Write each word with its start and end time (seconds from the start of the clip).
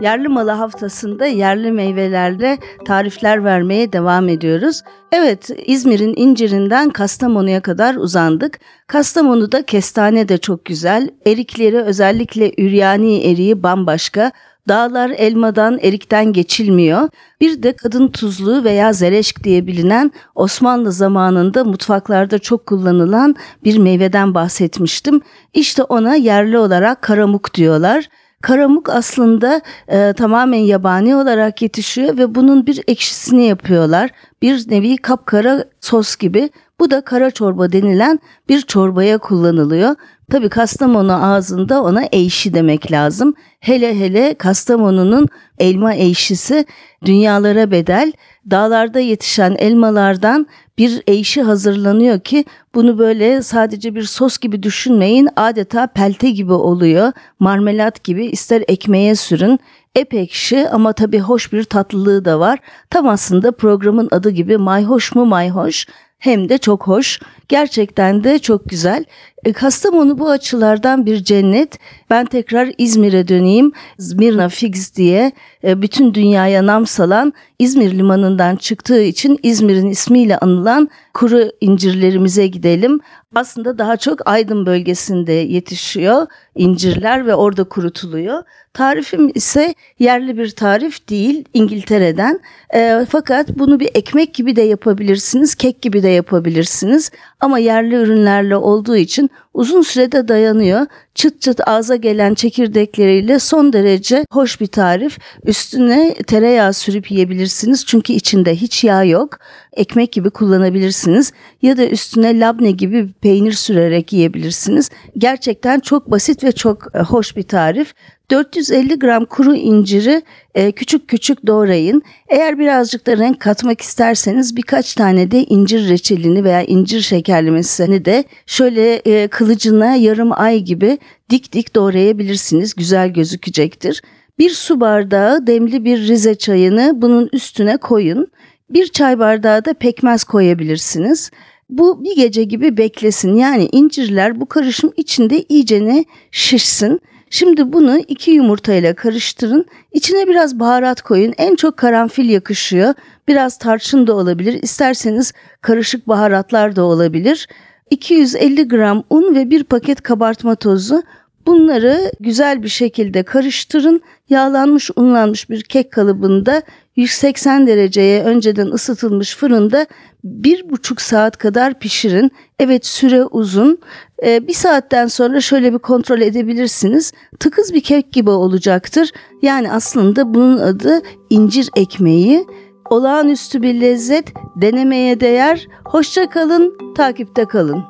Yerli 0.00 0.28
malı 0.28 0.50
haftasında 0.50 1.26
yerli 1.26 1.72
meyvelerle 1.72 2.58
tarifler 2.84 3.44
vermeye 3.44 3.92
devam 3.92 4.28
ediyoruz. 4.28 4.82
Evet, 5.12 5.50
İzmir'in 5.66 6.14
incirinden 6.16 6.90
Kastamonu'ya 6.90 7.60
kadar 7.60 7.94
uzandık. 7.94 8.60
Kastamonu'da 8.86 9.62
kestane 9.62 10.28
de 10.28 10.38
çok 10.38 10.64
güzel. 10.64 11.10
Erikleri 11.26 11.78
özellikle 11.78 12.52
üryani 12.58 13.20
eriği 13.30 13.62
bambaşka. 13.62 14.32
Dağlar 14.68 15.10
elmadan, 15.10 15.78
erikten 15.82 16.32
geçilmiyor. 16.32 17.08
Bir 17.40 17.62
de 17.62 17.72
kadın 17.72 18.08
tuzluğu 18.08 18.64
veya 18.64 18.92
zereşk 18.92 19.44
diye 19.44 19.66
bilinen 19.66 20.12
Osmanlı 20.34 20.92
zamanında 20.92 21.64
mutfaklarda 21.64 22.38
çok 22.38 22.66
kullanılan 22.66 23.36
bir 23.64 23.78
meyveden 23.78 24.34
bahsetmiştim. 24.34 25.20
İşte 25.54 25.82
ona 25.82 26.14
yerli 26.14 26.58
olarak 26.58 27.02
karamuk 27.02 27.54
diyorlar. 27.54 28.08
Karamuk 28.44 28.88
aslında 28.88 29.60
e, 29.88 30.12
tamamen 30.12 30.58
yabani 30.58 31.16
olarak 31.16 31.62
yetişiyor 31.62 32.18
ve 32.18 32.34
bunun 32.34 32.66
bir 32.66 32.82
ekşisini 32.88 33.46
yapıyorlar. 33.46 34.10
Bir 34.42 34.70
nevi 34.70 34.96
kapkara 34.96 35.64
sos 35.80 36.16
gibi. 36.16 36.50
Bu 36.80 36.90
da 36.90 37.00
kara 37.00 37.30
çorba 37.30 37.72
denilen 37.72 38.20
bir 38.48 38.60
çorbaya 38.60 39.18
kullanılıyor. 39.18 39.94
Tabi 40.30 40.48
Kastamonu 40.48 41.24
ağzında 41.24 41.82
ona 41.82 42.02
eğşi 42.12 42.54
demek 42.54 42.92
lazım. 42.92 43.34
Hele 43.60 44.00
hele 44.00 44.34
Kastamonu'nun 44.34 45.28
elma 45.58 45.94
eğşisi 45.94 46.66
dünyalara 47.04 47.70
bedel. 47.70 48.12
Dağlarda 48.50 49.00
yetişen 49.00 49.56
elmalardan 49.58 50.46
bir 50.78 51.02
eğşi 51.06 51.42
hazırlanıyor 51.42 52.20
ki 52.20 52.44
bunu 52.74 52.98
böyle 52.98 53.42
sadece 53.42 53.94
bir 53.94 54.02
sos 54.02 54.38
gibi 54.38 54.62
düşünmeyin. 54.62 55.28
Adeta 55.36 55.86
pelte 55.86 56.30
gibi 56.30 56.52
oluyor. 56.52 57.12
Marmelat 57.38 58.04
gibi 58.04 58.26
ister 58.26 58.62
ekmeğe 58.68 59.14
sürün. 59.14 59.60
Ep 59.94 60.14
ekşi 60.14 60.68
ama 60.68 60.92
tabii 60.92 61.18
hoş 61.18 61.52
bir 61.52 61.64
tatlılığı 61.64 62.24
da 62.24 62.40
var. 62.40 62.58
Tam 62.90 63.08
aslında 63.08 63.52
programın 63.52 64.08
adı 64.10 64.30
gibi 64.30 64.56
mayhoş 64.56 65.14
mu 65.14 65.26
mayhoş 65.26 65.86
hem 66.18 66.48
de 66.48 66.58
çok 66.58 66.86
hoş. 66.86 67.20
Gerçekten 67.48 68.24
de 68.24 68.38
çok 68.38 68.68
güzel. 68.68 69.04
E, 69.44 69.52
Kastamonu 69.52 70.18
bu 70.18 70.30
açılardan 70.30 71.06
bir 71.06 71.24
cennet. 71.24 71.78
Ben 72.10 72.26
tekrar 72.26 72.72
İzmir'e 72.78 73.28
döneyim. 73.28 73.72
Zmirna 73.98 74.48
Figs 74.48 74.94
diye 74.94 75.32
e, 75.64 75.82
bütün 75.82 76.14
dünyaya 76.14 76.66
nam 76.66 76.86
salan 76.86 77.32
İzmir 77.58 77.98
limanından 77.98 78.56
çıktığı 78.56 79.02
için 79.02 79.38
İzmir'in 79.42 79.90
ismiyle 79.90 80.38
anılan 80.38 80.90
kuru 81.14 81.50
incirlerimize 81.60 82.46
gidelim. 82.46 83.00
Aslında 83.34 83.78
daha 83.78 83.96
çok 83.96 84.28
Aydın 84.28 84.66
bölgesinde 84.66 85.32
yetişiyor 85.32 86.26
incirler 86.54 87.26
ve 87.26 87.34
orada 87.34 87.64
kurutuluyor. 87.64 88.42
Tarifim 88.74 89.30
ise 89.34 89.74
yerli 89.98 90.38
bir 90.38 90.50
tarif 90.50 91.08
değil 91.08 91.44
İngiltere'den. 91.54 92.40
E, 92.74 93.06
fakat 93.08 93.48
bunu 93.58 93.80
bir 93.80 93.90
ekmek 93.94 94.34
gibi 94.34 94.56
de 94.56 94.62
yapabilirsiniz, 94.62 95.54
kek 95.54 95.82
gibi 95.82 96.02
de 96.02 96.08
yapabilirsiniz. 96.08 97.10
Ama 97.40 97.58
yerli 97.58 97.94
ürünlerle 97.94 98.56
olduğu 98.56 98.96
için 98.96 99.30
uzun 99.54 99.82
sürede 99.82 100.28
dayanıyor. 100.28 100.86
Çıt 101.14 101.40
çıt 101.40 101.60
ağza 101.68 101.96
gelen 101.96 102.34
çekirdekleriyle 102.34 103.38
son 103.38 103.72
derece 103.72 104.24
hoş 104.30 104.60
bir 104.60 104.66
tarif. 104.66 105.18
Üstüne 105.44 106.14
tereyağı 106.14 106.72
sürüp 106.72 107.10
yiyebilirsiniz 107.10 107.86
çünkü 107.86 108.12
içinde 108.12 108.56
hiç 108.56 108.84
yağ 108.84 109.04
yok. 109.04 109.38
Ekmek 109.72 110.12
gibi 110.12 110.30
kullanabilirsiniz 110.30 111.32
ya 111.62 111.76
da 111.76 111.86
üstüne 111.86 112.40
labne 112.40 112.70
gibi 112.70 113.12
peynir 113.20 113.52
sürerek 113.52 114.12
yiyebilirsiniz. 114.12 114.90
Gerçekten 115.18 115.80
çok 115.80 116.10
basit 116.10 116.44
ve 116.44 116.52
çok 116.52 116.86
e, 116.94 116.98
hoş 116.98 117.36
bir 117.36 117.42
tarif. 117.42 117.94
450 118.30 118.98
gram 118.98 119.24
kuru 119.24 119.56
inciri 119.56 120.22
e, 120.54 120.72
küçük 120.72 121.08
küçük 121.08 121.46
doğrayın. 121.46 122.02
Eğer 122.28 122.58
birazcık 122.58 123.06
da 123.06 123.18
renk 123.18 123.40
katmak 123.40 123.80
isterseniz 123.80 124.56
birkaç 124.56 124.94
tane 124.94 125.30
de 125.30 125.44
incir 125.44 125.88
reçelini 125.88 126.44
veya 126.44 126.62
incir 126.62 127.00
şekerlemesini 127.00 128.04
de 128.04 128.24
şöyle 128.46 128.94
e, 128.94 129.28
kılıcına 129.28 129.94
yarım 129.96 130.30
ay 130.32 130.60
gibi 130.60 130.98
dik 131.30 131.52
dik 131.52 131.74
doğrayabilirsiniz. 131.74 132.74
Güzel 132.74 133.08
gözükecektir. 133.08 134.02
Bir 134.38 134.50
su 134.50 134.80
bardağı 134.80 135.46
demli 135.46 135.84
bir 135.84 135.98
rize 135.98 136.34
çayını 136.34 136.92
bunun 137.02 137.28
üstüne 137.32 137.76
koyun. 137.76 138.26
Bir 138.70 138.86
çay 138.86 139.18
bardağı 139.18 139.64
da 139.64 139.74
pekmez 139.74 140.24
koyabilirsiniz. 140.24 141.30
Bu 141.68 142.04
bir 142.04 142.16
gece 142.16 142.44
gibi 142.44 142.76
beklesin. 142.76 143.34
Yani 143.34 143.68
incirler 143.72 144.40
bu 144.40 144.46
karışım 144.46 144.92
içinde 144.96 145.42
iyicene 145.48 146.04
şişsin. 146.30 147.00
Şimdi 147.34 147.72
bunu 147.72 147.98
iki 147.98 148.30
yumurtayla 148.30 148.94
karıştırın. 148.94 149.66
İçine 149.92 150.28
biraz 150.28 150.60
baharat 150.60 151.02
koyun. 151.02 151.34
En 151.38 151.54
çok 151.54 151.76
karanfil 151.76 152.28
yakışıyor. 152.28 152.94
Biraz 153.28 153.58
tarçın 153.58 154.06
da 154.06 154.14
olabilir. 154.14 154.62
İsterseniz 154.62 155.32
karışık 155.60 156.08
baharatlar 156.08 156.76
da 156.76 156.82
olabilir. 156.82 157.48
250 157.90 158.68
gram 158.68 159.04
un 159.10 159.34
ve 159.34 159.50
bir 159.50 159.64
paket 159.64 160.02
kabartma 160.02 160.54
tozu. 160.54 161.02
Bunları 161.46 162.12
güzel 162.20 162.62
bir 162.62 162.68
şekilde 162.68 163.22
karıştırın. 163.22 164.00
Yağlanmış 164.30 164.90
unlanmış 164.96 165.50
bir 165.50 165.62
kek 165.62 165.92
kalıbında 165.92 166.62
180 166.96 167.66
dereceye 167.66 168.22
önceden 168.24 168.66
ısıtılmış 168.66 169.36
fırında 169.36 169.86
bir 170.24 170.70
buçuk 170.70 171.00
saat 171.00 171.36
kadar 171.36 171.78
pişirin. 171.78 172.30
Evet 172.58 172.86
süre 172.86 173.24
uzun. 173.24 173.78
Ee, 174.24 174.48
bir 174.48 174.52
saatten 174.52 175.06
sonra 175.06 175.40
şöyle 175.40 175.72
bir 175.72 175.78
kontrol 175.78 176.20
edebilirsiniz. 176.20 177.12
Tıkız 177.40 177.74
bir 177.74 177.80
kek 177.80 178.12
gibi 178.12 178.30
olacaktır. 178.30 179.12
Yani 179.42 179.72
aslında 179.72 180.34
bunun 180.34 180.58
adı 180.58 181.02
incir 181.30 181.70
ekmeği. 181.76 182.46
Olağanüstü 182.90 183.62
bir 183.62 183.80
lezzet, 183.80 184.32
denemeye 184.56 185.20
değer. 185.20 185.68
Hoşça 185.84 186.30
kalın, 186.30 186.94
takipte 186.96 187.44
kalın. 187.44 187.84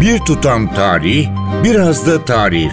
Bir 0.00 0.18
tutam 0.18 0.74
tarih, 0.74 1.28
biraz 1.64 2.06
da 2.06 2.24
tarif. 2.24 2.72